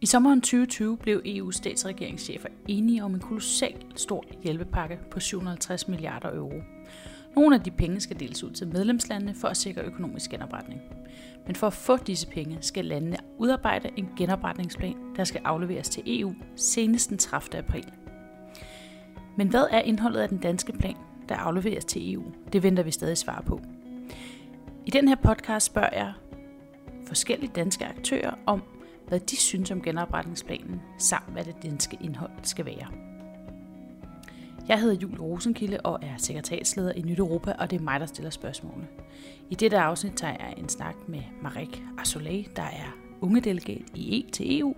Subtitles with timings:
[0.00, 6.34] I sommeren 2020 blev EU's statsregeringschefer enige om en kolossal stor hjælpepakke på 750 milliarder
[6.34, 6.62] euro.
[7.36, 10.80] Nogle af de penge skal deles ud til medlemslandene for at sikre økonomisk genopretning.
[11.46, 16.02] Men for at få disse penge skal landene udarbejde en genopretningsplan, der skal afleveres til
[16.06, 17.58] EU senest den 30.
[17.58, 17.92] april.
[19.36, 20.96] Men hvad er indholdet af den danske plan,
[21.28, 22.22] der afleveres til EU?
[22.52, 23.60] Det venter vi stadig svar på.
[24.86, 26.12] I den her podcast spørger jeg
[27.06, 28.62] forskellige danske aktører om,
[29.08, 32.86] hvad de synes om genopretningsplanen, samt hvad det danske indhold skal være.
[34.68, 38.06] Jeg hedder Julie Rosenkilde og er sekretærsleder i Nyt Europa, og det er mig, der
[38.06, 38.86] stiller spørgsmålene.
[39.50, 44.30] I dette afsnit tager jeg en snak med Marek Arsolay, der er ungedelegat i E
[44.30, 44.74] til EU,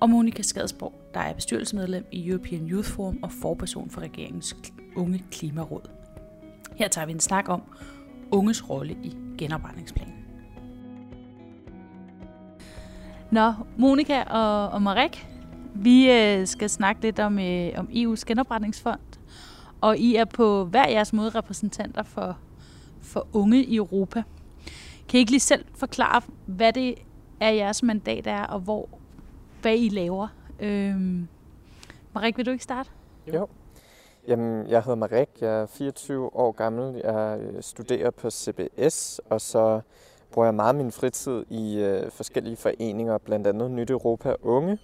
[0.00, 4.56] og Monika Skadsborg, der er bestyrelsesmedlem i European Youth Forum og forperson for regeringens
[4.96, 5.90] unge klimaråd.
[6.76, 7.62] Her tager vi en snak om
[8.30, 10.19] unges rolle i genopretningsplanen.
[13.32, 15.26] Nå, Monika og, og Marek,
[15.74, 19.00] vi øh, skal snakke lidt om, øh, om EU's genopretningsfond,
[19.80, 22.38] og I er på hver jeres måde repræsentanter for,
[23.02, 24.22] for unge i Europa.
[25.08, 26.94] Kan I ikke lige selv forklare, hvad det
[27.40, 28.88] er jeres mandat er, og hvor,
[29.62, 30.28] hvad I laver?
[30.60, 31.28] Øhm,
[32.14, 32.90] Marek, vil du ikke starte?
[33.34, 33.48] Jo.
[34.28, 39.40] Jamen, jeg hedder Marek, jeg er 24 år gammel, jeg øh, studerer på CBS, og
[39.40, 39.80] så
[40.32, 44.78] bruger jeg meget min fritid i øh, forskellige foreninger, blandt andet Nyt Europa Unge.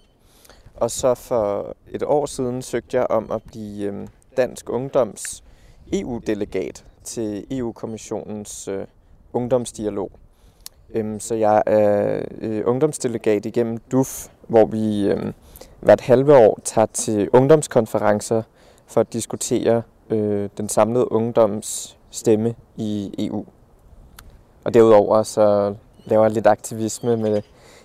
[0.75, 5.43] Og så for et år siden søgte jeg om at blive øh, Dansk Ungdoms
[5.93, 8.85] EU-delegat til EU-kommissionens øh,
[9.33, 10.11] ungdomsdialog.
[10.89, 15.33] Øhm, så jeg er øh, ungdomsdelegat igennem DUF, hvor vi øh,
[15.79, 18.41] hvert halve år tager til ungdomskonferencer
[18.87, 23.45] for at diskutere øh, den samlede ungdoms stemme i EU.
[24.67, 27.41] Og derudover så laver jeg lidt aktivisme med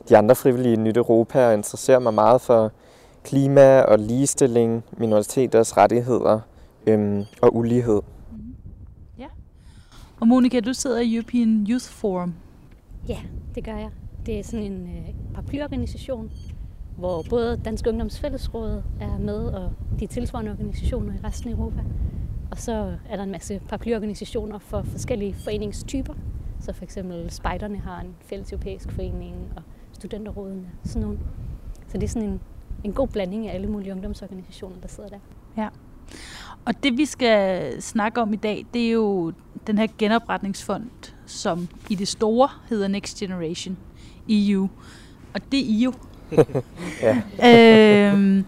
[0.09, 2.73] de andre frivillige i Nyt Europa og interesserer mig meget for
[3.25, 6.41] klima og ligestilling, minoriteters rettigheder
[6.87, 8.01] øhm, og ulighed.
[8.31, 8.55] Mm-hmm.
[9.19, 9.27] Ja.
[10.21, 12.35] Og Monika, du sidder i European Youth Forum.
[13.09, 13.19] Ja,
[13.55, 13.91] det gør jeg.
[14.27, 16.31] Det er sådan en øh, paraplyorganisation,
[16.99, 19.71] hvor både Dansk Ungdoms Fællesråd er med, og
[20.01, 21.81] de tilsvarende organisationer i resten af Europa.
[22.51, 26.15] Og så er der en masse paraplyorganisationer for forskellige foreningstyper.
[26.63, 29.63] Så for eksempel Spejderne har en fælles europæisk forening, og
[29.93, 31.19] studenterrådene, sådan nogle.
[31.89, 32.41] Så det er sådan en,
[32.85, 35.19] en god blanding af alle mulige ungdomsorganisationer, der sidder der.
[35.57, 35.69] Ja.
[36.65, 39.33] Og det vi skal snakke om i dag, det er jo
[39.67, 43.77] den her genopretningsfond, som i det store hedder Next Generation
[44.29, 44.69] EU.
[45.35, 45.93] Og det er I jo.
[47.39, 48.13] ja.
[48.13, 48.45] øhm,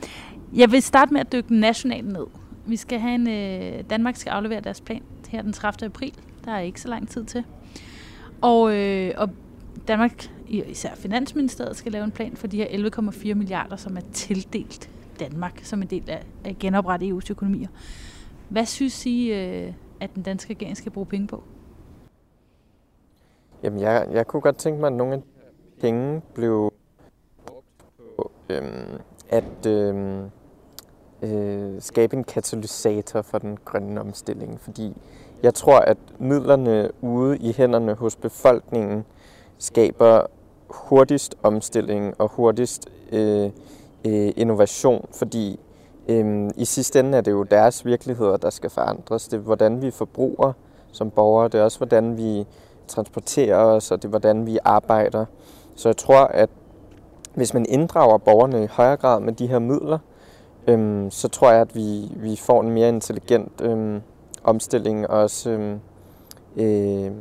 [0.55, 2.27] jeg vil starte med at dykke nationalt ned.
[2.67, 5.87] Vi skal have en, øh, Danmark skal aflevere deres plan her den 30.
[5.87, 6.15] april.
[6.45, 7.45] Der er ikke så lang tid til.
[8.45, 9.31] Og, øh, og
[9.89, 14.91] Danmark, især Finansministeriet, skal lave en plan for de her 11,4 milliarder, som er tildelt
[15.21, 17.69] Danmark som en del af at genoprette EU's økonomier.
[18.49, 21.43] Hvad synes I, øh, at den danske regering skal bruge penge på?
[23.63, 25.23] Jamen, jeg, jeg kunne godt tænke mig, at nogle af
[25.81, 26.73] penge blev
[28.17, 30.31] på øhm, at øhm,
[31.23, 34.97] øh, skabe en katalysator for den grønne omstilling, fordi
[35.45, 39.05] jeg tror, at midlerne ude i hænderne hos befolkningen
[39.59, 40.27] skaber
[40.69, 43.51] hurtigst omstilling og hurtigst øh,
[44.05, 45.61] øh, innovation, fordi
[46.09, 49.29] øh, i sidste ende er det jo deres virkeligheder, der skal forandres.
[49.29, 50.53] Det er, hvordan vi forbruger
[50.93, 52.47] som borgere, det er også, hvordan vi
[52.89, 55.25] transporterer os, og det er, hvordan vi arbejder.
[55.77, 56.51] Så jeg tror, at
[57.35, 59.99] hvis man inddrager borgerne i højere grad med de her midler,
[60.67, 64.01] øh, så tror jeg, at vi, vi får en mere intelligent øh,
[64.45, 65.79] omstilling, og også øh,
[66.57, 67.13] øh,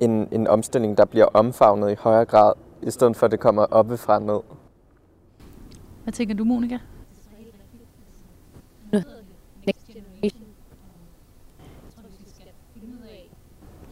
[0.00, 2.52] en, en omstilling, der bliver omfavnet i højere grad,
[2.82, 4.40] i stedet for at det kommer oppefra ned.
[6.02, 6.78] Hvad tænker du, Monika?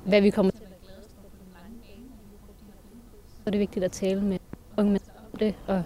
[0.06, 2.08] Hvad vi kommer til at være gladest for på den lange bane.
[3.36, 4.38] Så er det vigtigt at tale med
[4.78, 5.82] unge mennesker om det, og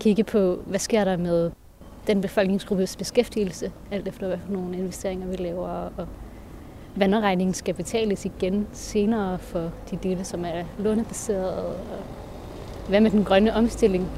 [0.00, 1.50] kigge på, hvad sker der med
[2.06, 6.08] den befolkningsgruppes beskæftigelse, alt efter hvad for nogle investeringer vi laver, og
[6.96, 11.66] vandregningen skal betales igen senere for de dele, som er lånebaserede.
[11.66, 11.76] Og
[12.88, 14.08] hvad med den grønne omstilling?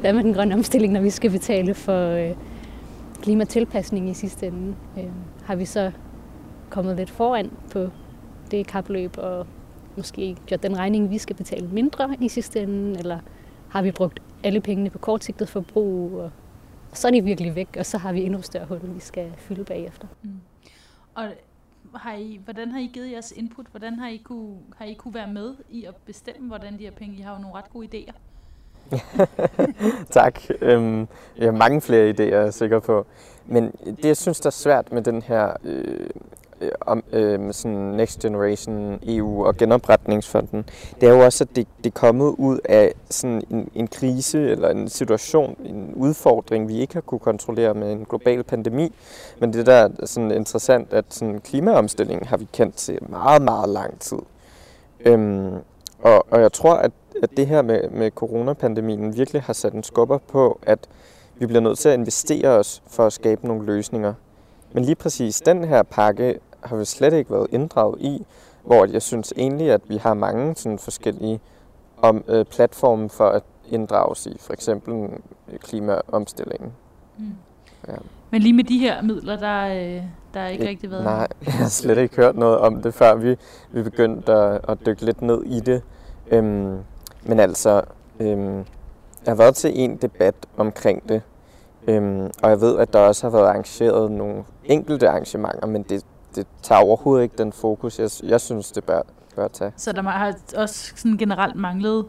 [0.00, 2.36] Hvad med den grønne omstilling, når vi skal betale for øh,
[3.22, 4.74] klimatilpasning i sidste ende?
[4.98, 5.04] Øh,
[5.44, 5.90] har vi så
[6.70, 7.88] kommet lidt foran på
[8.50, 9.46] det kapløb og
[9.96, 13.18] måske gjort den regning, vi skal betale mindre i sidste ende, eller
[13.70, 16.30] har vi brugt alle pengene på kortsigtet forbrug, og
[16.92, 19.64] så er de virkelig væk, og så har vi endnu større hul, vi skal fylde
[19.64, 20.08] bagefter.
[20.22, 20.40] Mm.
[21.14, 21.24] Og
[21.94, 23.66] har I, hvordan har I givet jeres input?
[23.70, 26.90] Hvordan har I, kunne, har I kunne være med i at bestemme, hvordan de her
[26.90, 27.16] penge?
[27.16, 28.12] I har jo nogle ret gode idéer.
[30.10, 30.40] tak.
[30.60, 33.06] Øhm, jeg har mange flere idéer, jeg er sikker på.
[33.46, 36.10] Men det, jeg synes, der er svært med den her øh,
[36.60, 40.64] Øh, om øh, sådan Next Generation EU og genopretningsfonden,
[41.00, 44.50] det er jo også, at det, det er kommet ud af sådan en, en krise
[44.50, 48.92] eller en situation, en udfordring, vi ikke har kunne kontrollere med en global pandemi.
[49.38, 53.68] Men det der er sådan interessant, at sådan klimaomstilling har vi kendt til meget, meget
[53.68, 54.18] lang tid.
[55.00, 55.54] Øhm,
[55.98, 56.92] og, og jeg tror, at,
[57.22, 60.78] at det her med, med coronapandemien virkelig har sat en skubber på, at
[61.38, 64.14] vi bliver nødt til at investere os for at skabe nogle løsninger.
[64.72, 68.26] Men lige præcis den her pakke har vi slet ikke været inddraget i,
[68.64, 71.40] hvor jeg synes egentlig, at vi har mange sådan forskellige
[71.96, 74.94] om, øh, platforme for at inddrages i, for eksempel
[75.52, 76.72] øh, klimaomstillingen.
[77.18, 77.24] Mm.
[77.88, 77.94] Ja.
[78.30, 80.02] Men lige med de her midler, der, øh,
[80.34, 81.04] der er ikke Ik- rigtig været...
[81.04, 83.36] Nej, jeg har slet ikke hørt noget om det, før vi,
[83.70, 85.82] vi begyndte at, at dykke lidt ned i det.
[86.30, 86.78] Øhm,
[87.22, 87.82] men altså,
[88.20, 91.22] øhm, jeg har været til en debat omkring det,
[91.86, 96.04] øhm, og jeg ved, at der også har været arrangeret nogle enkelte arrangementer, men det,
[96.36, 99.02] det tager overhovedet ikke den fokus, jeg, jeg synes, det bør,
[99.36, 99.72] bør tage.
[99.76, 102.04] Så der har også sådan generelt manglet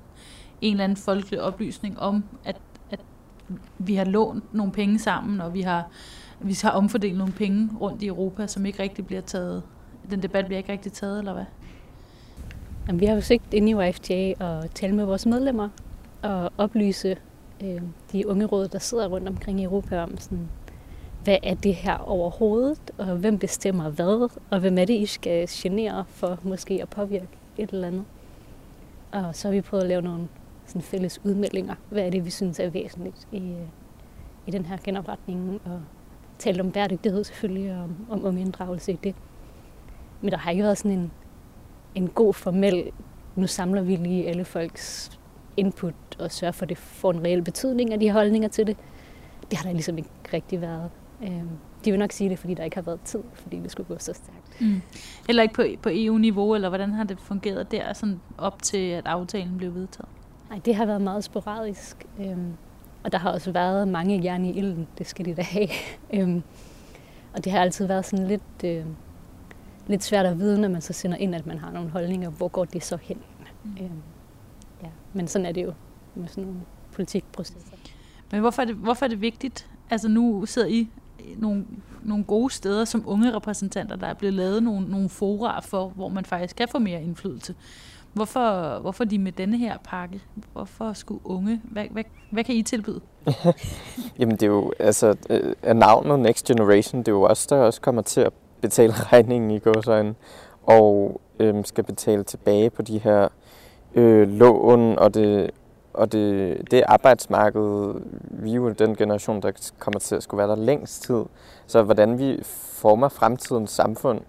[0.62, 2.56] en eller anden folkelig oplysning om, at,
[2.92, 3.00] at
[3.78, 5.88] vi har lånt nogle penge sammen, og vi har,
[6.40, 9.64] vi har omfordelt nogle penge rundt i Europa, som ikke rigtig bliver taget.
[10.10, 11.46] Den debat bliver ikke rigtig taget, eller hvad?
[12.88, 15.70] Jamen, vi har jo sigt inde i YFTA og tale med vores medlemmer
[16.22, 17.18] og oplyse
[17.64, 17.82] øh,
[18.12, 20.50] de unge råd, der sidder rundt omkring i Europa om, sådan,
[21.28, 25.48] hvad er det her overhovedet, og hvem bestemmer hvad, og hvem er det, I skal
[25.52, 27.28] genere for måske at påvirke
[27.58, 28.06] et eller andet.
[29.12, 30.28] Og så har vi prøvet at lave nogle
[30.66, 31.76] sådan fælles udmeldinger.
[31.90, 33.56] Hvad er det, vi synes er væsentligt i,
[34.48, 35.82] i den her genopretning, og
[36.40, 39.16] talt om bæredygtighed selvfølgelig, og om, om, om inddragelse i det.
[40.22, 41.12] Men der har ikke været sådan en,
[41.96, 42.92] en god formel,
[43.36, 45.20] nu samler vi lige alle folks
[45.58, 48.78] input og sørger for, at det får en reel betydning af de holdninger til det.
[49.52, 50.92] Det har der ligesom ikke rigtig været.
[51.24, 51.50] Øhm,
[51.86, 54.00] de vil nok sige det, fordi der ikke har været tid, fordi det skulle gå
[54.00, 54.62] så stærkt.
[54.62, 54.82] Mm.
[55.30, 59.08] Eller ikke på, på EU-niveau, eller hvordan har det fungeret der, sådan op til at
[59.08, 60.10] aftalen blev vedtaget?
[60.50, 62.06] Nej, det har været meget sporadisk.
[62.20, 62.54] Øhm,
[63.04, 65.68] og der har også været mange jern i ilden, det skal de da have.
[66.14, 66.44] øhm,
[67.34, 68.86] og det har altid været sådan lidt, øh,
[69.88, 72.30] lidt svært at vide, når man så sender ind, at man har nogle holdninger.
[72.30, 73.18] Hvor går det så hen?
[73.64, 73.78] Mm.
[73.82, 74.02] Øhm,
[74.84, 74.88] ja.
[75.14, 75.74] Men sådan er det jo
[76.16, 76.60] med sådan nogle
[76.92, 77.78] politikprocesser.
[78.32, 79.70] Men hvorfor er det, hvorfor er det vigtigt?
[79.90, 80.90] Altså nu sidder I
[81.38, 81.66] nogle,
[82.04, 86.08] nogle gode steder som unge repræsentanter, der er blevet lavet nogle, nogle fora for, hvor
[86.08, 87.56] man faktisk kan få mere indflydelse.
[88.14, 90.22] Hvorfor, hvorfor de med denne her pakke?
[90.54, 91.62] Hvorfor skulle unge?
[91.64, 93.02] Hvad, hvad, hvad kan I tilbyde?
[94.20, 97.58] Jamen det er jo, altså, øh, er navnet Next Generation, det er jo også der
[97.58, 100.16] også kommer til at betale regningen i gåsøjne,
[100.64, 103.28] og øhm, skal betale tilbage på de her
[103.96, 105.52] øh, lån og det
[105.98, 110.48] og det, det arbejdsmarked, vi er jo den generation, der kommer til at skulle være
[110.48, 111.24] der længst tid.
[111.68, 112.40] Så hvordan vi
[112.82, 114.22] former fremtidens samfund,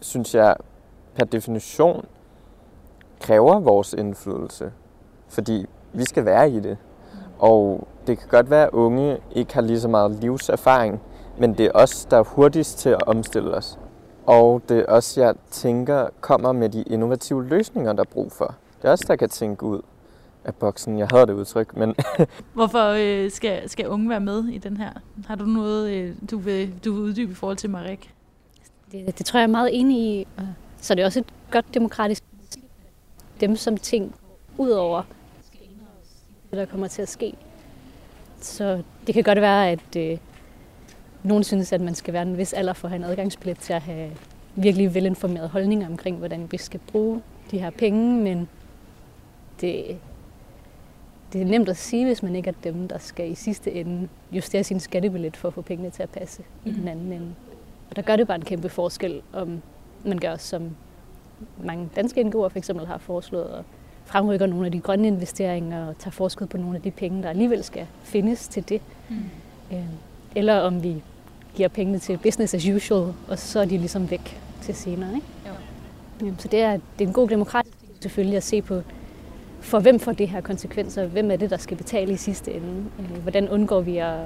[0.00, 0.56] synes jeg
[1.14, 2.04] per definition
[3.20, 4.72] kræver vores indflydelse.
[5.28, 6.78] Fordi vi skal være i det.
[7.38, 11.00] Og det kan godt være, at unge ikke har lige så meget livserfaring,
[11.38, 13.78] men det er os, der er hurtigst til at omstille os.
[14.26, 18.54] Og det er også, jeg tænker, kommer med de innovative løsninger, der er brug for.
[18.82, 19.80] Det er os, der kan tænke ud
[20.44, 20.98] af boksen.
[20.98, 21.94] Jeg havde det udtryk, men...
[22.54, 24.90] Hvorfor øh, skal, skal unge være med i den her?
[25.26, 28.14] Har du noget, øh, du, vil, du vil uddybe i forhold til Marek?
[28.92, 30.26] Det, det tror jeg er meget enig i.
[30.80, 32.24] Så det er også et godt demokratisk
[33.40, 34.14] dem som ting
[34.58, 35.02] ud over
[36.50, 37.34] det, der kommer til at ske.
[38.40, 40.18] Så det kan godt være, at øh,
[41.22, 43.72] nogen synes, at man skal være en vis alder for at have en adgangsbillet til
[43.72, 44.10] at have
[44.54, 48.48] virkelig velinformerede holdninger omkring, hvordan vi skal bruge de her penge, men
[49.60, 49.98] det,
[51.32, 54.08] det er nemt at sige, hvis man ikke er dem, der skal i sidste ende
[54.32, 56.70] justere sin skattebillet for at få pengene til at passe mm.
[56.70, 57.34] i den anden ende.
[57.90, 59.62] Og der gør det bare en kæmpe forskel, om
[60.04, 60.70] man gør som
[61.64, 63.64] mange danske NGO'er for eksempel har foreslået, og
[64.04, 67.28] fremrykker nogle af de grønne investeringer og tager forskud på nogle af de penge, der
[67.28, 68.82] alligevel skal findes til det.
[69.08, 69.16] Mm.
[69.72, 69.84] Øh,
[70.34, 71.02] eller om vi
[71.54, 75.14] giver pengene til business as usual, og så er de ligesom væk til senere.
[75.14, 75.26] Ikke?
[75.46, 76.34] Jo.
[76.38, 78.82] Så det er, det er en god demokratisk selvfølgelig at se på,
[79.60, 81.06] for hvem får det her konsekvenser?
[81.06, 82.84] Hvem er det, der skal betale i sidste ende?
[82.98, 84.18] Øh, hvordan undgår vi at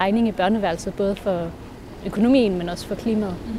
[0.00, 1.50] regning i børneværelset, både for
[2.06, 3.36] økonomien, men også for klimaet?
[3.46, 3.52] Mm.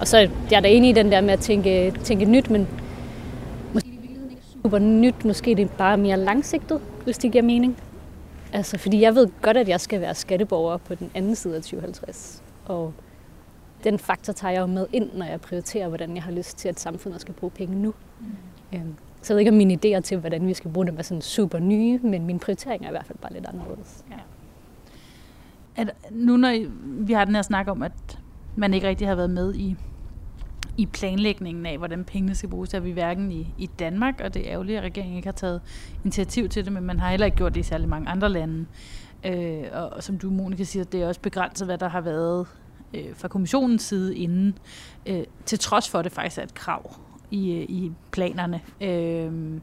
[0.00, 2.68] Og så jeg er der enig i den der med at tænke, tænke nyt, men
[3.72, 7.76] måske ikke super nyt, måske det er bare mere langsigtet, hvis det giver mening.
[8.52, 11.62] Altså, fordi jeg ved godt, at jeg skal være skatteborger på den anden side af
[11.62, 12.42] 2050.
[12.66, 12.92] Og
[13.84, 16.68] den faktor tager jeg jo med ind, når jeg prioriterer, hvordan jeg har lyst til,
[16.68, 17.94] at samfundet skal bruge penge nu.
[18.72, 18.78] Mm.
[18.78, 21.02] Øhm, så jeg ved ikke, om mine idéer til, hvordan vi skal bruge dem, er
[21.02, 24.04] sådan super nye, men min prioritering er i hvert fald bare lidt anderledes.
[24.10, 24.16] Ja.
[25.76, 28.18] At nu når vi har den her snak om, at
[28.56, 29.76] man ikke rigtig har været med i,
[30.76, 34.46] i planlægningen af, hvordan pengene skal bruges, er vi hverken i, i Danmark, og det
[34.46, 35.60] er ærgerligt, at regeringen ikke har taget
[36.04, 38.66] initiativ til det, men man har heller ikke gjort det i særlig mange andre lande.
[39.24, 42.46] Øh, og, og som du, Monika, siger, det er også begrænset, hvad der har været
[42.94, 44.58] øh, fra kommissionens side inden,
[45.06, 46.94] øh, til trods for, at det faktisk er et krav
[47.32, 48.60] i, øh, i planerne.
[48.80, 49.60] Øh,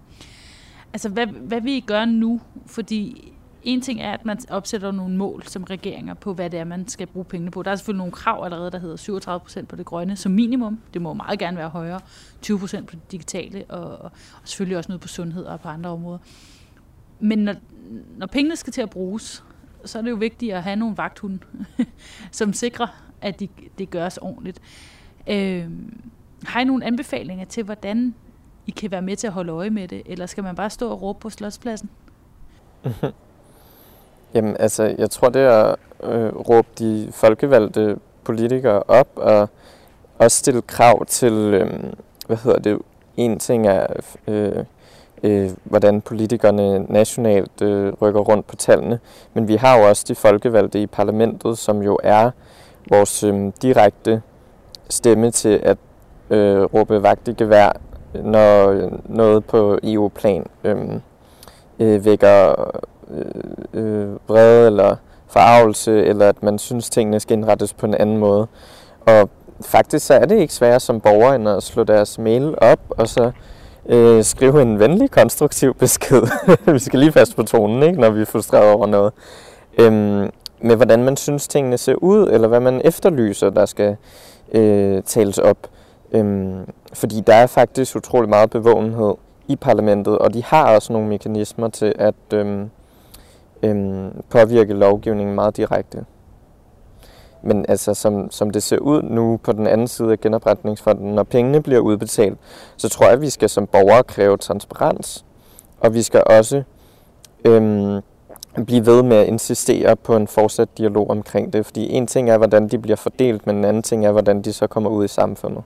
[0.94, 2.42] altså, hvad, hvad vil I gøre nu?
[2.66, 3.34] Fordi
[3.64, 6.88] en ting er, at man opsætter nogle mål som regeringer på, hvad det er, man
[6.88, 7.64] skal bruge pengene på.
[7.64, 10.80] Der er selvfølgelig nogle krav allerede, der hedder 37 procent på det grønne som minimum.
[10.94, 12.00] Det må meget gerne være højere.
[12.42, 14.12] 20 procent på det digitale, og, og
[14.44, 16.20] selvfølgelig også noget på sundhed og på andre områder.
[17.20, 17.56] Men når,
[18.18, 19.44] når pengene skal til at bruges,
[19.86, 21.40] så er det jo vigtigt at have nogle vagthunde,
[22.32, 22.88] som sikrer,
[23.22, 23.48] at de,
[23.78, 24.60] det gøres ordentligt.
[25.28, 25.70] Øh,
[26.46, 28.16] har I nogle anbefalinger til, hvordan
[28.68, 30.90] I kan være med til at holde øje med det, eller skal man bare stå
[30.90, 31.90] og råbe på slotspladsen?
[34.34, 39.50] Jamen altså, jeg tror det er at øh, råbe de folkevalgte politikere op og
[40.18, 41.84] også stille krav til, øh,
[42.28, 42.80] hvad hedder det,
[43.18, 43.88] en ting er,
[44.28, 44.64] øh,
[45.24, 49.00] øh, hvordan politikerne nationalt øh, rykker rundt på tallene,
[49.34, 52.32] men vi har jo også de folkevalgte i parlamentet, som jo er
[52.90, 54.22] vores øh, direkte
[54.90, 55.78] stemme til at
[56.30, 57.72] øh, råbe vagt i gevær,
[58.14, 60.78] når noget på EU-plan øh,
[61.80, 62.72] øh, vækker
[63.12, 63.26] øh,
[63.74, 64.96] øh, vrede eller
[65.28, 68.48] forarvelse, eller at man synes, tingene skal indrettes på en anden måde.
[69.08, 69.30] Og
[69.62, 73.08] faktisk så er det ikke sværere som borger, end at slå deres mail op, og
[73.08, 73.32] så
[73.86, 76.22] øh, skrive en venlig, konstruktiv besked.
[76.74, 79.14] vi skal lige fast på tonen, ikke, når vi er frustreret over noget.
[79.78, 80.30] Øhm,
[80.62, 83.96] med hvordan man synes, tingene ser ud, eller hvad man efterlyser, der skal
[84.52, 85.58] øh, tales op.
[86.12, 89.14] Øhm, fordi der er faktisk utrolig meget bevågenhed
[89.48, 92.70] i parlamentet, og de har også nogle mekanismer til at øhm,
[93.64, 96.06] øhm, påvirke lovgivningen meget direkte.
[97.42, 101.24] Men altså, som, som det ser ud nu på den anden side af genopretningsfonden, når
[101.24, 102.38] pengene bliver udbetalt,
[102.78, 105.26] så tror jeg, at vi skal som borgere kræve transparens.
[105.80, 106.64] Og vi skal også
[107.46, 108.02] øhm,
[108.66, 111.66] blive ved med at insistere på en fortsat dialog omkring det.
[111.66, 114.54] Fordi en ting er, hvordan de bliver fordelt, men en anden ting er, hvordan de
[114.54, 115.64] så kommer ud i samfundet.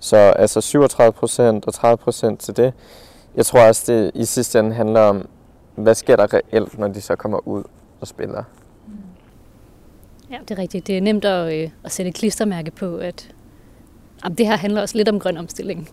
[0.00, 2.72] Så altså 37 procent og 30 procent til det.
[3.34, 5.28] Jeg tror også, det i sidste ende handler om,
[5.74, 7.64] hvad sker der reelt, når de så kommer ud
[8.00, 8.44] og spiller.
[10.30, 10.86] Ja, det er rigtigt.
[10.86, 13.34] Det er nemt at, øh, at sætte et klistermærke på, at
[14.24, 15.88] jamen, det her handler også lidt om grøn omstilling.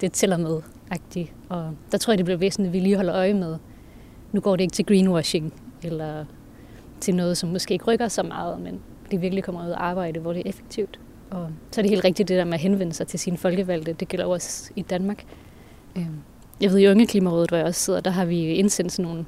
[0.00, 0.60] Det tæller med,
[0.92, 1.30] -agtigt.
[1.48, 3.56] og der tror jeg, det bliver væsentligt, at vi lige holder øje med.
[4.32, 6.24] Nu går det ikke til greenwashing, eller
[7.00, 10.20] til noget, som måske ikke rykker så meget, men det virkelig kommer ud af arbejde,
[10.20, 11.00] hvor det er effektivt.
[11.32, 13.92] Og så er det helt rigtigt det der med at henvende sig til sine folkevalgte.
[13.92, 15.24] Det gælder også i Danmark.
[15.96, 16.22] Øhm,
[16.60, 19.24] jeg ved, i Unge Klimarådet, hvor jeg også sidder, der har vi indsendt sådan nogle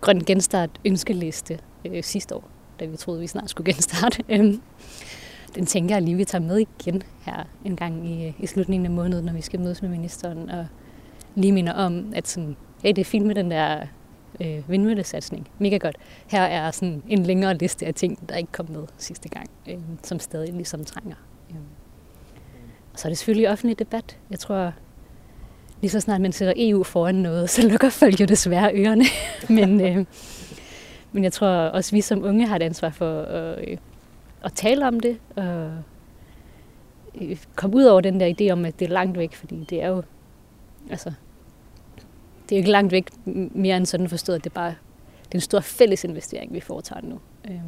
[0.00, 2.48] grøn genstart ønskeliste øh, sidste år,
[2.80, 4.22] da vi troede, vi snart skulle genstarte.
[4.28, 4.60] Øhm,
[5.54, 8.86] den tænker jeg lige, vi tager med igen her en gang i, øh, i slutningen
[8.86, 10.66] af måneden, når vi skal mødes med ministeren, og
[11.34, 13.86] lige minder om, at sådan, hey, det er fint med den der
[14.40, 15.48] øh, vindmøllesatsning.
[15.58, 15.96] Mega godt.
[16.26, 19.78] Her er sådan en længere liste af ting, der ikke kom med sidste gang, øh,
[20.02, 21.16] som stadig ligesom trænger.
[22.92, 24.18] Og så er det selvfølgelig offentlig debat.
[24.30, 24.72] Jeg tror,
[25.80, 29.04] lige så snart man sætter EU foran noget, så lukker folk jo desværre ørerne.
[29.56, 30.04] men, øh,
[31.12, 33.76] men jeg tror også, vi som unge har et ansvar for at, øh,
[34.44, 35.70] at tale om det, og
[37.20, 39.82] øh, komme ud over den der idé om, at det er langt væk, fordi det
[39.82, 40.02] er jo,
[40.90, 41.12] altså,
[42.48, 43.06] det er jo ikke langt væk
[43.54, 44.74] mere end sådan forstået, at det bare
[45.24, 47.20] det er en stor fælles investering, vi foretager nu.
[47.50, 47.60] Øh,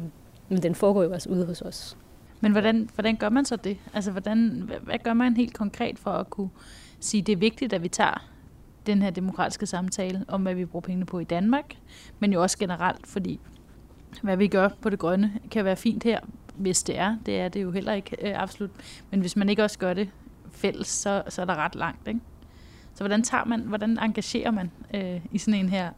[0.49, 1.97] men den foregår jo også ude hos os.
[2.41, 3.77] Men hvordan, hvordan gør man så det?
[3.93, 6.49] Altså, hvordan, hvad, gør man helt konkret for at kunne
[6.99, 8.29] sige, at det er vigtigt, at vi tager
[8.85, 11.75] den her demokratiske samtale om, hvad vi bruger pengene på i Danmark,
[12.19, 13.39] men jo også generelt, fordi
[14.21, 16.19] hvad vi gør på det grønne kan være fint her,
[16.55, 17.17] hvis det er.
[17.25, 18.71] Det er det jo heller ikke øh, absolut.
[19.11, 20.09] Men hvis man ikke også gør det
[20.51, 22.07] fælles, så, så er der ret langt.
[22.07, 22.19] Ikke?
[22.93, 25.89] Så hvordan tager man, hvordan engagerer man øh, i sådan en her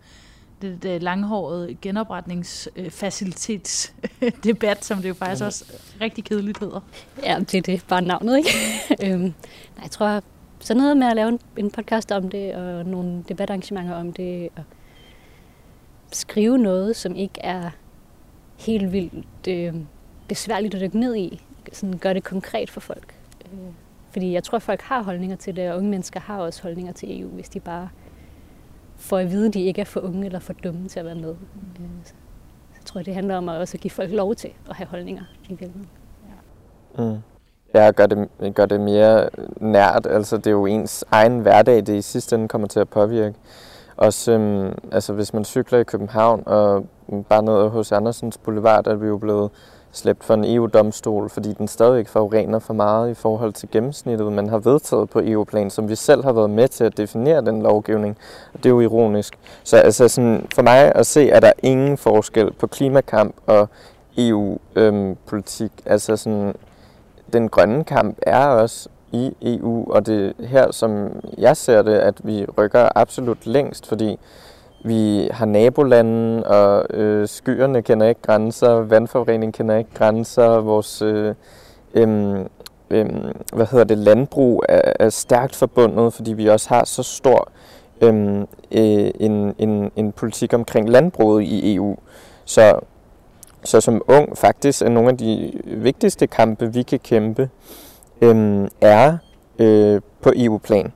[0.62, 5.65] det, det langhårede genopretningsfacilitetsdebat, øh, som det jo faktisk også
[6.01, 6.80] rigtig kedeligt hedder.
[7.24, 7.86] Ja, det er det.
[7.88, 8.50] Bare navnet, ikke?
[9.06, 9.34] øhm, nej,
[9.82, 10.22] jeg tror,
[10.60, 14.50] så noget med at lave en, en podcast om det, og nogle debatarrangementer om det,
[14.56, 14.63] og
[16.12, 17.70] skrive noget, som ikke er
[18.58, 19.75] helt vildt øh,
[20.27, 21.41] besværligt at dykke ned i.
[21.74, 23.15] Sådan gør det konkret for folk.
[23.53, 23.60] Øh,
[24.12, 26.94] fordi jeg tror, at folk har holdninger til det, og unge mennesker har også holdninger
[26.94, 27.89] til EU, hvis de bare
[29.01, 31.15] får at vide, at de ikke er for unge eller for dumme til at være
[31.15, 31.29] med.
[31.29, 32.13] Øh, så
[32.75, 35.48] jeg tror, det handler om at også give folk lov til at have holdninger i
[35.50, 35.89] virkeligheden.
[36.98, 37.03] Ja.
[37.03, 37.17] Mm.
[37.74, 39.29] ja, gør, det, gør det mere
[39.62, 40.08] nært.
[40.10, 43.36] Altså, det er jo ens egen hverdag, det i sidste ende kommer til at påvirke.
[43.98, 46.86] Også øhm, altså, hvis man cykler i København og
[47.29, 49.51] bare ned hos Andersens Boulevard, er vi jo blevet
[49.91, 54.50] slæbt for en EU-domstol, fordi den stadig forurener for meget i forhold til gennemsnittet, man
[54.50, 58.17] har vedtaget på EU-plan, som vi selv har været med til at definere den lovgivning.
[58.53, 59.39] Og det er jo ironisk.
[59.63, 63.69] Så altså sådan, for mig at se, er der ingen forskel på klimakamp og
[64.17, 65.71] EU-politik.
[65.77, 66.55] Øhm, altså sådan,
[67.33, 71.93] den grønne kamp er også i EU, og det er her, som jeg ser det,
[71.93, 74.19] at vi rykker absolut længst, fordi
[74.84, 81.36] vi har nabolande, og øh, skyerne kender ikke grænser, vandforurening kender ikke grænser, vores øh,
[81.94, 82.40] øh,
[82.90, 83.10] øh,
[83.54, 87.52] hvad hedder det, landbrug er, er stærkt forbundet, fordi vi også har så stor
[88.02, 88.40] øh,
[88.72, 91.98] øh, en, en, en politik omkring landbruget i EU.
[92.46, 92.80] Så,
[93.64, 97.50] så som ung faktisk er nogle af de vigtigste kampe, vi kan kæmpe,
[98.22, 99.18] øh, er
[99.60, 100.94] øh, på EU-plan.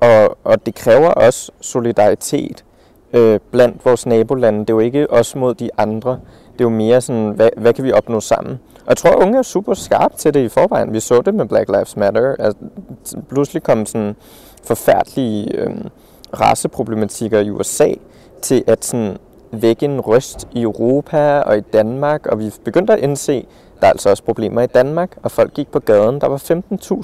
[0.00, 2.64] Og, og det kræver også solidaritet
[3.12, 4.60] øh, blandt vores nabolande.
[4.60, 6.10] Det er jo ikke os mod de andre.
[6.52, 8.60] Det er jo mere sådan, hvad, hvad kan vi opnå sammen?
[8.80, 10.92] Og jeg tror, at unge er super skarpe til det i forvejen.
[10.92, 12.36] Vi så det med Black Lives Matter.
[12.38, 14.16] Altså, pludselig kom sådan
[14.64, 15.70] forfærdelige øh,
[16.40, 17.88] raceproblematikker i USA
[18.42, 19.16] til at sådan
[19.52, 23.46] vække en røst i Europa og i Danmark, og vi begyndte at indse,
[23.80, 26.20] der er altså også problemer i Danmark, og folk gik på gaden.
[26.20, 26.36] Der var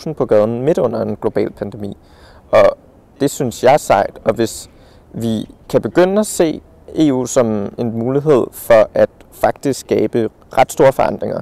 [0.08, 1.96] 15.000 på gaden midt under en global pandemi.
[2.50, 2.76] Og
[3.20, 4.70] det synes jeg er sejt, og hvis
[5.12, 6.60] vi kan begynde at se
[6.94, 11.40] EU som en mulighed for at faktisk skabe ret store forandringer,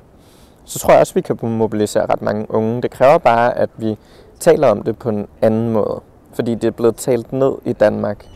[0.64, 2.82] så tror jeg også, at vi kan mobilisere ret mange unge.
[2.82, 3.96] Det kræver bare, at vi
[4.40, 6.00] taler om det på en anden måde,
[6.32, 8.26] fordi det er blevet talt ned i Danmark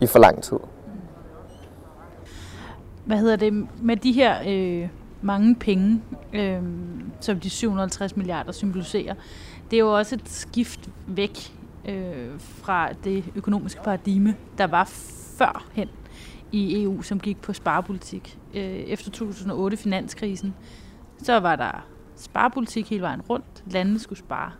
[0.00, 0.58] i for lang tid.
[3.04, 4.88] Hvad hedder det med de her øh,
[5.22, 6.62] mange penge, øh,
[7.20, 9.14] som de 750 milliarder symboliserer?
[9.70, 11.57] Det er jo også et skift væk
[11.88, 14.84] øh, fra det økonomiske paradigme, der var
[15.38, 15.88] førhen
[16.52, 18.38] i EU, som gik på sparepolitik.
[18.54, 20.54] Øh, efter 2008 finanskrisen,
[21.18, 21.86] så var der
[22.16, 23.64] sparepolitik hele vejen rundt.
[23.66, 24.52] Landene skulle spare.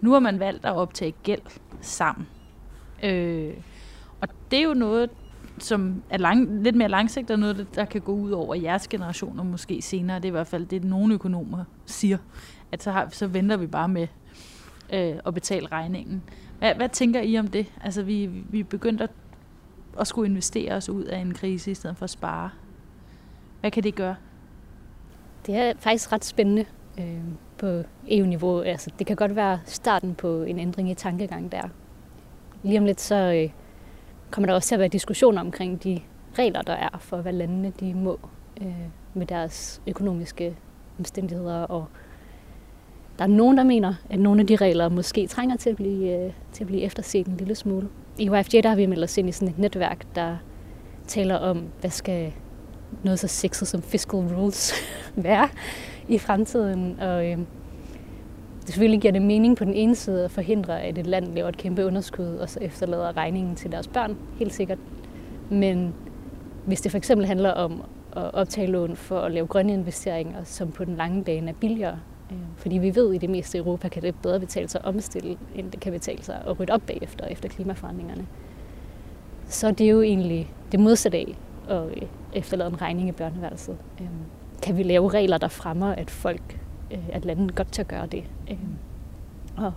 [0.00, 2.26] Nu har man valgt at optage gæld sammen.
[3.02, 3.54] Øh,
[4.20, 5.10] og det er jo noget,
[5.58, 9.44] som er lang, lidt mere langsigtet, og noget, der kan gå ud over jeres generationer
[9.44, 10.16] måske senere.
[10.16, 12.18] Det er i hvert fald det, nogle økonomer siger,
[12.72, 14.06] at så, har, så venter vi bare med
[14.92, 16.22] øh, at betale regningen.
[16.58, 17.72] Hvad, hvad tænker I om det?
[17.84, 19.10] Altså, vi, vi begyndte at,
[20.00, 22.50] at skulle investere os ud af en krise, i stedet for at spare.
[23.60, 24.16] Hvad kan det gøre?
[25.46, 26.64] Det er faktisk ret spændende
[26.98, 27.20] øh,
[27.58, 28.60] på EU-niveau.
[28.60, 31.68] Altså, det kan godt være starten på en ændring i tankegang der.
[32.62, 33.50] Lige om lidt så øh,
[34.30, 36.00] kommer der også til at være diskussioner omkring de
[36.38, 38.20] regler, der er for, hvad landene de må
[38.60, 40.56] øh, med deres økonomiske
[40.98, 41.88] omstændigheder og
[43.18, 46.24] der er nogen, der mener, at nogle af de regler måske trænger til at blive,
[46.24, 47.88] øh, til at blive efterset en lille smule.
[48.18, 50.36] I YFJ der har vi meldt os ind i sådan et netværk, der
[51.06, 52.32] taler om, hvad skal
[53.04, 54.74] noget så sexet som fiscal rules
[55.16, 55.48] være
[56.08, 57.00] i fremtiden.
[57.00, 57.38] Og øh,
[58.60, 61.48] det selvfølgelig giver det mening på den ene side at forhindre, at et land laver
[61.48, 64.78] et kæmpe underskud, og så efterlader regningen til deres børn, helt sikkert.
[65.50, 65.94] Men
[66.66, 67.82] hvis det for eksempel handler om
[68.16, 71.98] at optage lån for at lave grønne investeringer, som på den lange bane er billigere,
[72.30, 74.88] Øhm, fordi vi ved, at i det meste Europa kan det bedre betale sig at
[74.88, 78.26] omstille, end det kan betale sig at rydde op bagefter, efter klimaforandringerne.
[79.48, 81.36] Så det er jo egentlig det modsatte af
[81.68, 83.78] at øh, efterlade en regning i børneværelset.
[84.00, 84.08] Øhm,
[84.62, 86.60] kan vi lave regler, der fremmer, at folk,
[86.90, 88.24] øh, at landet godt til at gøre det?
[88.50, 88.76] Øhm,
[89.56, 89.72] og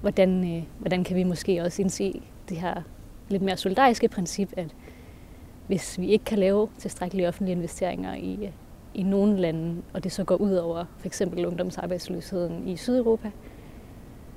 [0.00, 2.82] hvordan, øh, hvordan kan vi måske også indse det her
[3.28, 4.74] lidt mere solidariske princip, at
[5.66, 8.50] hvis vi ikke kan lave tilstrækkelige offentlige investeringer i
[8.94, 13.30] i nogle lande, og det så går ud over for eksempel ungdomsarbejdsløsheden i Sydeuropa,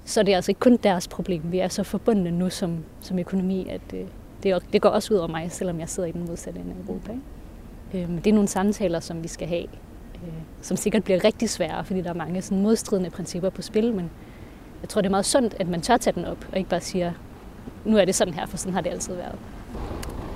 [0.06, 1.42] så det er altså ikke kun deres problem.
[1.52, 4.08] Vi er så forbundne nu som, som økonomi, at øh, det,
[4.44, 6.88] det, det går også ud over mig, selvom jeg sidder i den modsatte ende af
[6.88, 7.12] Europa.
[7.12, 8.08] Ikke?
[8.08, 11.86] Øhm, det er nogle samtaler, som vi skal have, øh, som sikkert bliver rigtig svære,
[11.86, 14.12] fordi der er mange sådan modstridende principper på spil, men
[14.82, 16.82] jeg tror, det er meget sundt, at man tør tage den op, og ikke bare
[16.82, 17.14] siger,
[17.86, 19.36] nu er det sådan her, for sådan har det altid været.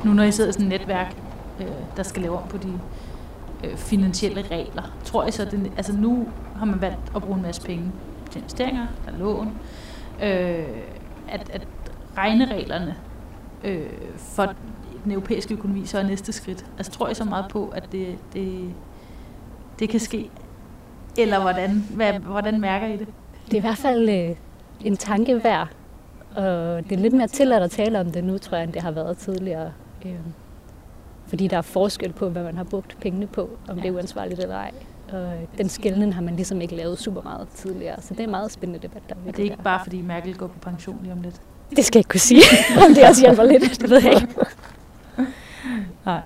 [0.05, 1.15] Nu når I sidder i sådan et netværk,
[1.59, 2.79] øh, der skal lave om på de
[3.63, 4.83] øh, finansielle regler.
[5.03, 7.91] Tror jeg så, at det, altså nu har man valgt at bruge en masse penge
[8.31, 9.47] til investeringer, der er lån,
[10.23, 10.67] øh,
[11.29, 11.67] at, at
[12.17, 12.95] regnereglerne
[13.63, 14.53] øh, for
[15.03, 16.65] den europæiske økonomi så er næste skridt.
[16.77, 18.73] Altså tror jeg så meget på, at det, det,
[19.79, 20.29] det kan ske?
[21.17, 23.07] Eller hvordan, hvad, hvordan mærker I det?
[23.45, 24.35] Det er i hvert fald øh,
[24.81, 25.67] en tanke værd.
[26.35, 26.45] Og
[26.89, 28.91] det er lidt mere tilladt at tale om det nu, tror jeg, end det har
[28.91, 29.71] været tidligere.
[30.05, 30.11] Øh,
[31.29, 33.81] fordi der er forskel på, hvad man har brugt pengene på, om ja.
[33.81, 34.71] det er uansvarligt eller ej.
[35.11, 38.31] Og den skældning har man ligesom ikke lavet super meget tidligere, så det er en
[38.31, 41.13] meget spændende debat, der Og det er ikke bare, fordi Merkel går på pension lige
[41.13, 41.35] om lidt.
[41.75, 42.41] Det skal jeg ikke kunne sige,
[42.87, 44.27] om det også hjælper lidt, det ved jeg ikke.
[46.05, 46.21] Nej.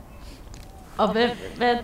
[0.98, 1.76] Og hvad, hvad,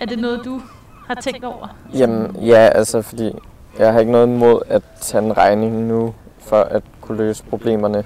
[0.00, 0.60] er det noget, du
[1.06, 1.76] har tænkt over?
[1.94, 3.32] Jamen, ja, altså, fordi
[3.78, 8.04] jeg har ikke noget imod at tage en regning nu, for at kunne løse problemerne.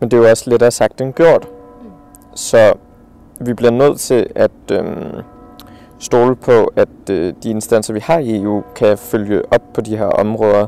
[0.00, 1.48] Men det er jo også lettere sagt end gjort.
[2.34, 2.74] Så
[3.40, 4.86] vi bliver nødt til at øh,
[5.98, 9.96] stole på, at øh, de instanser, vi har i EU, kan følge op på de
[9.96, 10.66] her områder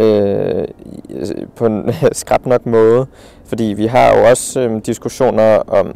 [0.00, 0.64] øh,
[1.18, 3.06] altså, på en skrab nok måde.
[3.44, 5.86] Fordi vi har jo også øh, diskussioner om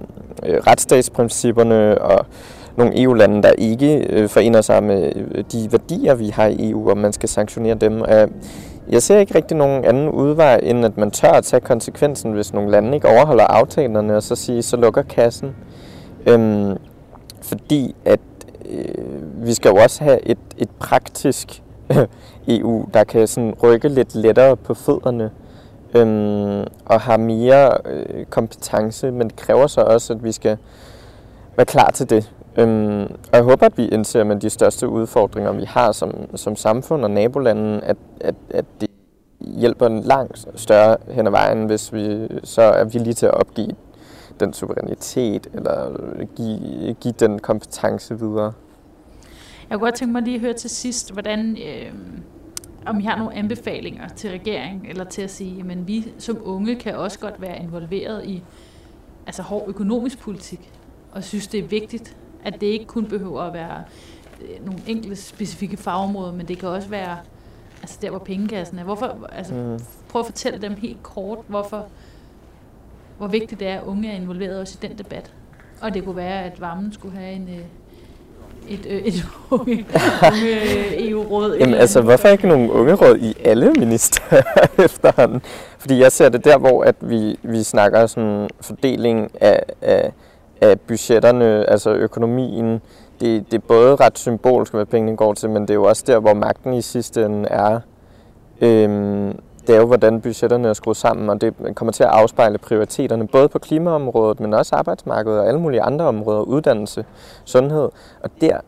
[0.46, 2.26] øh, retsstatsprincipperne og
[2.76, 6.90] nogle EU-lande, der ikke øh, forener sig med øh, de værdier, vi har i EU,
[6.90, 8.02] og man skal sanktionere dem.
[8.02, 8.28] Øh,
[8.88, 12.52] jeg ser ikke rigtig nogen anden udvej, end at man tør at tage konsekvensen, hvis
[12.52, 15.54] nogle lande ikke overholder aftalerne, og så sige, så lukker kassen.
[16.26, 16.76] Øhm,
[17.42, 18.20] fordi at
[18.70, 21.62] øh, vi skal jo også have et, et praktisk
[22.48, 25.30] EU, der kan sådan rykke lidt lettere på fødderne
[25.94, 30.56] øhm, og har mere øh, kompetence, men det kræver så også, at vi skal
[31.56, 32.32] være klar til det.
[32.56, 36.56] Øhm, og jeg håber, at vi indser med de største udfordringer, vi har som, som
[36.56, 38.90] samfund og nabolanden, at, at, at det
[39.40, 43.74] hjælper langt større hen ad vejen, hvis vi så er villige til at opgive
[44.44, 45.96] den suverænitet, eller
[46.37, 48.52] give, give den kompetence videre.
[49.70, 51.92] Jeg kunne godt tænke mig lige at høre til sidst, hvordan, øh,
[52.87, 56.76] om I har nogle anbefalinger til regeringen, eller til at sige, at vi som unge
[56.76, 58.42] kan også godt være involveret i
[59.26, 60.72] altså hård økonomisk politik,
[61.12, 63.83] og synes, det er vigtigt, at det ikke kun behøver at være
[64.42, 67.16] øh, nogle enkelte specifikke fagområder, men det kan også være
[67.83, 68.85] altså der, hvor pengekassen er.
[68.85, 69.78] Hvorfor, altså, Mm.
[70.09, 71.87] prøv at fortælle dem helt kort, hvorfor,
[73.22, 75.30] hvor vigtigt det er, at unge er involveret også i den debat.
[75.80, 79.87] Og det kunne være, at varmen skulle have en, øh, et, øh, et, et unge,
[80.22, 81.56] unge øh, EU-råd.
[81.56, 84.42] Jamen altså, hvorfor ikke nogle unge råd i alle ministerier
[84.85, 85.42] efterhånden?
[85.78, 90.12] Fordi jeg ser det der, hvor at vi, vi snakker sådan fordeling af, af,
[90.61, 92.80] af budgetterne, altså økonomien.
[93.20, 96.04] Det, det er både ret symbolsk, hvad pengene går til, men det er jo også
[96.06, 97.80] der, hvor magten i sidste ende er.
[98.61, 102.59] Øhm, det er jo, hvordan budgetterne er skruet sammen, og det kommer til at afspejle
[102.59, 107.05] prioriteterne, både på klimaområdet, men også arbejdsmarkedet og alle mulige andre områder, uddannelse,
[107.44, 107.88] sundhed.
[108.22, 108.59] Og der,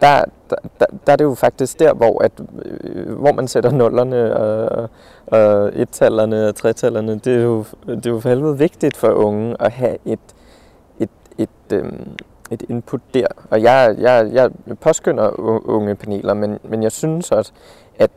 [0.00, 2.32] der, der, der, der er det jo faktisk der, hvor, at,
[2.64, 4.88] øh, hvor man sætter nullerne og,
[5.26, 7.18] og et-tallerne og tretallerne.
[7.18, 10.20] Det er, jo, det er jo for helvede vigtigt for unge at have et,
[10.98, 12.10] et, et, øhm,
[12.50, 13.26] et input der.
[13.50, 17.52] Og jeg, jeg, jeg påskynder unge paneler, men, men jeg synes også,
[17.98, 18.10] at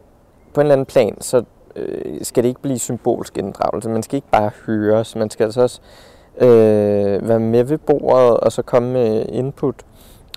[0.54, 1.44] på en eller anden plan, så
[1.78, 3.90] øh, skal det ikke blive symbolsk inddragelse.
[3.90, 5.80] Man skal ikke bare høres, man skal altså også
[6.42, 9.76] øh, være med ved bordet og så komme med input.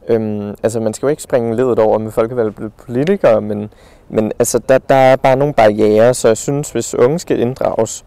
[0.08, 3.72] Øhm, altså man skal jo ikke springe ledet over med folkevalgte politikere, men,
[4.08, 8.04] men altså, der, der er bare nogle barriere, så jeg synes, hvis unge skal inddrages,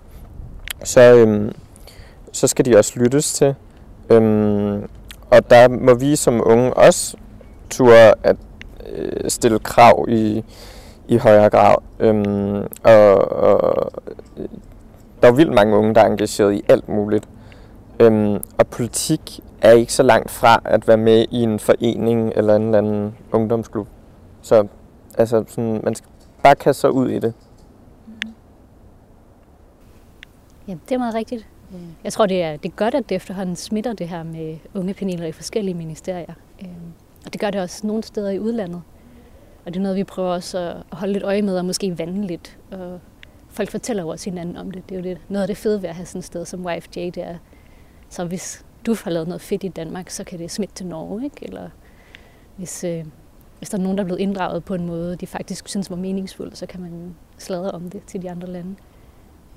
[0.84, 1.52] så, øhm,
[2.32, 3.56] så skal de også lyttes til.
[4.10, 4.90] Øhm,
[5.30, 7.18] og der må vi som unge også
[7.70, 8.36] turde at
[8.94, 10.44] øh, stille krav i,
[11.08, 11.76] i højere grad.
[12.00, 13.92] Øhm, og, og
[15.22, 17.28] der er vildt mange unge, der er engageret i alt muligt.
[18.00, 22.56] Øhm, og politik er ikke så langt fra at være med i en forening eller
[22.56, 23.88] en eller anden ungdomsklub.
[24.42, 24.68] Så
[25.18, 26.10] altså, sådan, man skal
[26.44, 27.34] bare kaste sig ud i det.
[30.68, 31.48] Ja, det er meget rigtigt.
[32.04, 34.94] Jeg tror, det er, det er godt, at det efterhånden smitter det her med unge
[34.94, 36.34] paneler i forskellige ministerier.
[36.62, 36.94] Øhm,
[37.26, 38.82] og det gør det også nogle steder i udlandet.
[39.66, 42.28] Og det er noget, vi prøver også at holde lidt øje med og måske vande
[42.28, 42.58] lidt.
[42.72, 43.00] Og
[43.50, 44.90] folk fortæller jo også hinanden om det.
[44.90, 46.68] Det er jo det, noget af det fede ved at have sådan et sted som
[46.78, 47.38] YFJ, det er,
[48.10, 51.24] så hvis du har lavet noget fedt i Danmark, så kan det smitte til Norge,
[51.24, 51.38] ikke?
[51.42, 51.70] Eller
[52.56, 53.06] hvis, øh,
[53.58, 55.96] hvis der er nogen, der er blevet inddraget på en måde, de faktisk synes var
[55.96, 58.76] meningsfuld, så kan man sladre om det til de andre lande.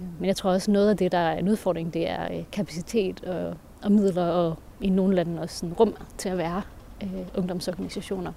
[0.00, 2.44] Øh, men jeg tror også, noget af det, der er en udfordring, det er øh,
[2.52, 6.62] kapacitet og, og midler, og i nogle lande også sådan rum til at være
[7.02, 8.32] øh, ungdomsorganisationer.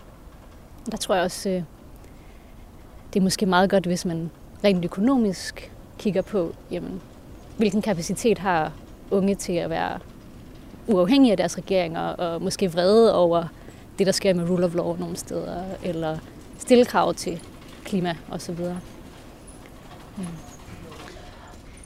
[0.92, 1.64] Der tror jeg også, øh,
[3.14, 4.32] det er måske meget godt, hvis man
[4.64, 7.02] rent økonomisk kigger på, jamen,
[7.58, 8.72] hvilken kapacitet har
[9.12, 10.00] unge til at være
[10.88, 13.44] uafhængige af deres regeringer, og måske vrede over
[14.00, 16.18] det, der sker med rule of law nogle steder, eller
[16.60, 17.42] stille krav til
[17.84, 18.60] klima osv.
[20.18, 20.24] Mm.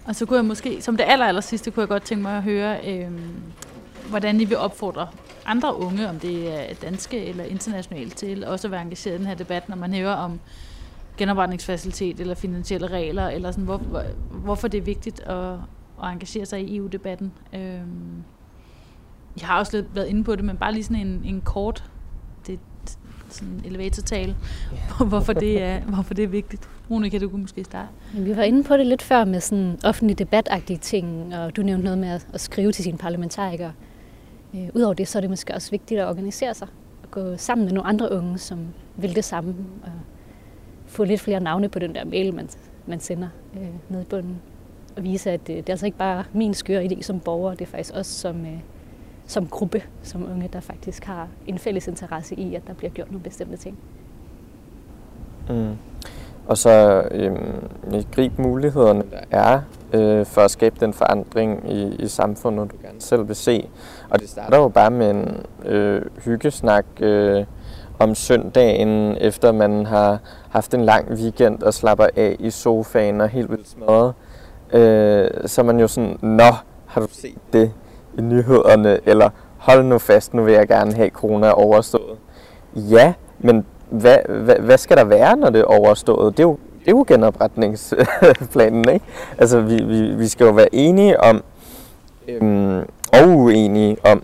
[0.06, 2.38] Og så kunne jeg måske, som det aller, aller sidste, kunne jeg godt tænke mig
[2.38, 3.12] at høre, øh,
[4.10, 5.08] hvordan I vil opfordre
[5.46, 9.28] andre unge, om det er danske eller internationalt, til også at være engageret i den
[9.28, 10.40] her debat, når man hører om
[11.18, 15.54] genopretningsfacilitet eller finansielle regler, eller sådan, hvor, hvor, hvorfor det er vigtigt at,
[16.04, 17.32] at engagere sig i EU-debatten.
[17.54, 17.82] Øh,
[19.40, 21.84] jeg har også lidt været inde på det, men bare lige sådan en, en kort,
[22.48, 22.60] det
[23.30, 24.36] sådan elevatortale,
[24.74, 25.08] yeah.
[25.10, 26.70] hvorfor, det er, hvorfor det er vigtigt.
[26.90, 27.90] Monika, du kunne måske starte.
[28.14, 31.84] Vi var inde på det lidt før med sådan offentlig debatagtige ting, og du nævnte
[31.84, 33.72] noget med at, at skrive til sine parlamentarikere.
[34.56, 36.68] Øh, Udover det, så er det måske også vigtigt at organisere sig
[37.04, 38.60] og gå sammen med nogle andre unge, som
[38.96, 39.92] vil det samme, og
[40.86, 42.50] få lidt flere navne på den der mail, man,
[42.86, 44.42] man sender øh, ned i bunden.
[44.98, 47.62] Og vise, at det, det er altså ikke bare min skøre idé som borger, det
[47.62, 48.60] er faktisk også som, øh,
[49.26, 53.12] som gruppe, som unge, der faktisk har en fælles interesse i, at der bliver gjort
[53.12, 53.78] nogle bestemte ting.
[55.50, 55.76] Mm.
[56.48, 57.70] Og så øhm,
[58.12, 59.62] gribe mulighederne, der er
[59.94, 63.70] øh, for at skabe den forandring i, i samfundet, du gerne selv vil se.
[64.14, 67.46] Og det starter jo bare med en øh, hyggesnak øh,
[68.00, 73.30] om søndagen, efter man har haft en lang weekend og slapper af i sofaen og
[73.30, 74.14] helt vildt smadret.
[74.74, 76.52] Øh, så er man jo sådan, nå,
[76.86, 77.72] har du set det
[78.18, 79.00] i nyhederne?
[79.06, 82.18] Eller hold nu fast, nu vil jeg gerne have corona overstået.
[82.76, 86.38] Ja, men hvad, hvad, hvad skal der være, når det er overstået?
[86.38, 89.06] Det er jo, det er jo genopretningsplanen, ikke?
[89.38, 91.44] Altså, vi, vi, vi skal jo være enige om,
[92.28, 94.24] øh, og uenige om,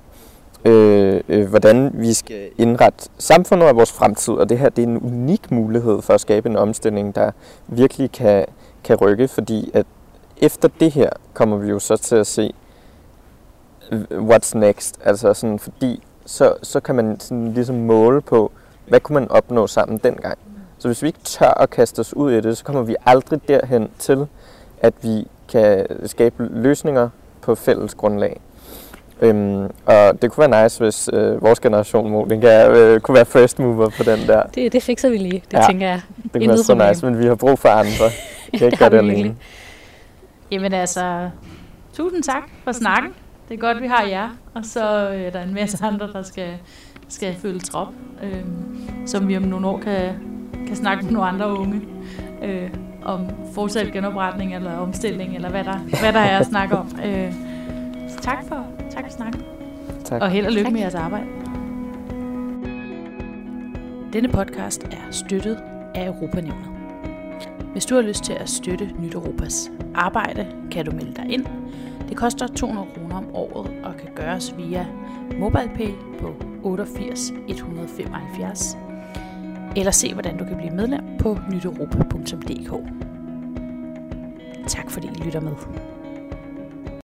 [0.66, 4.34] øh, øh, hvordan vi skal indrette samfundet og vores fremtid.
[4.34, 7.32] Og det her det er en unik mulighed for at skabe en omstilling, der
[7.68, 8.46] virkelig kan,
[8.84, 9.86] kan rykke, fordi at
[10.38, 12.54] efter det her kommer vi jo så til at se,
[13.92, 15.00] øh, what's next.
[15.06, 18.52] Altså sådan, fordi så, så kan man sådan ligesom måle på,
[18.88, 20.38] hvad kunne man opnå sammen dengang?
[20.78, 23.48] Så hvis vi ikke tør at kaste os ud i det, så kommer vi aldrig
[23.48, 24.28] derhen til,
[24.82, 27.10] at vi kan skabe løsninger
[27.50, 28.42] på fælles grundlag.
[29.22, 33.60] Øhm, og det kunne være nice, hvis øh, vores generation, Monika, øh, kunne være first
[33.60, 34.44] mover på den der.
[34.44, 36.02] Det, det fikser vi lige, det ja, tænker jeg.
[36.24, 38.06] Det kunne være så nice, men vi har brug for andre.
[38.52, 39.36] Det kan ikke gøre det alene.
[40.52, 41.30] Jamen altså,
[41.94, 43.14] tusind tak for snakken.
[43.50, 44.30] Det er godt, vi har jer.
[44.54, 46.50] Og så øh, er der en masse andre, der skal
[47.10, 47.88] skal følge trop,
[48.24, 48.44] øh,
[49.06, 50.10] som vi om nogle år kan,
[50.68, 51.82] kan snakke med nogle andre unge
[52.44, 52.70] øh,
[53.06, 57.00] om fortsat genopretning eller omstilling, eller hvad der, hvad der er at snakke om.
[57.06, 57.34] Øh,
[58.08, 59.44] så tak for, tak for snakken.
[60.06, 60.22] Tak.
[60.22, 60.74] Og held og lykke tak.
[60.74, 61.26] med jeres arbejde.
[64.14, 65.60] Denne podcast er støttet
[65.96, 66.66] af Europanævnet.
[67.72, 71.46] Hvis du har lyst til at støtte Nyt Europas arbejde, kan du melde dig ind.
[72.10, 74.88] Det koster 200 kroner om året og kan gøres via
[75.40, 76.34] MobilePay på
[76.64, 78.78] 88 175
[79.76, 82.72] eller se, hvordan du kan blive medlem på nyteuropa.dk.
[84.68, 85.52] Tak fordi I lytter med.